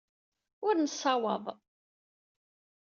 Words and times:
Ur 0.67 0.75
nessawaḍ. 0.77 1.45